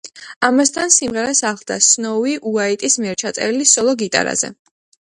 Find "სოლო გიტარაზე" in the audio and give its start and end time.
3.77-4.57